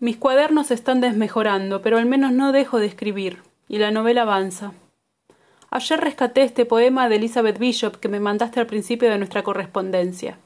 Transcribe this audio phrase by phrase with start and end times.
[0.00, 4.72] Mis cuadernos están desmejorando, pero al menos no dejo de escribir, y la novela avanza.
[5.70, 10.38] Ayer rescaté este poema de Elizabeth Bishop que me mandaste al principio de nuestra correspondencia.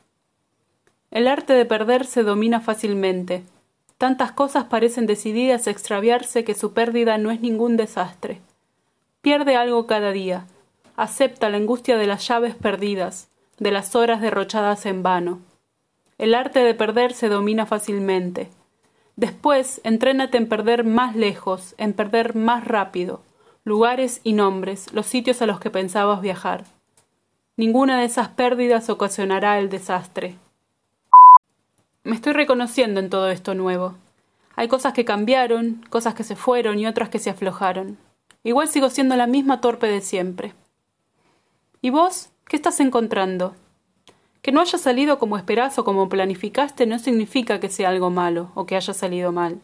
[1.10, 3.44] El arte de perder se domina fácilmente.
[3.98, 8.40] Tantas cosas parecen decididas a extraviarse que su pérdida no es ningún desastre.
[9.20, 10.46] Pierde algo cada día.
[10.96, 15.40] Acepta la angustia de las llaves perdidas, de las horas derrochadas en vano.
[16.16, 18.48] El arte de perder se domina fácilmente.
[19.16, 23.22] Después, entrénate en perder más lejos, en perder más rápido,
[23.64, 26.64] lugares y nombres, los sitios a los que pensabas viajar.
[27.56, 30.36] Ninguna de esas pérdidas ocasionará el desastre.
[32.04, 33.94] Me estoy reconociendo en todo esto nuevo.
[34.56, 37.98] Hay cosas que cambiaron, cosas que se fueron y otras que se aflojaron.
[38.42, 40.54] Igual sigo siendo la misma torpe de siempre.
[41.80, 42.30] ¿Y vos?
[42.48, 43.54] ¿Qué estás encontrando?
[44.42, 48.50] Que no haya salido como esperás o como planificaste no significa que sea algo malo
[48.54, 49.60] o que haya salido mal.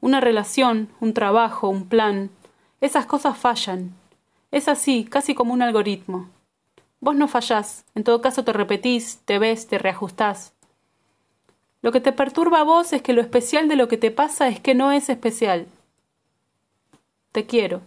[0.00, 2.30] Una relación, un trabajo, un plan,
[2.82, 3.94] esas cosas fallan.
[4.50, 6.28] Es así, casi como un algoritmo.
[7.00, 10.52] Vos no fallás, en todo caso te repetís, te ves, te reajustás.
[11.80, 14.48] Lo que te perturba a vos es que lo especial de lo que te pasa
[14.48, 15.66] es que no es especial.
[17.32, 17.80] Te quiero.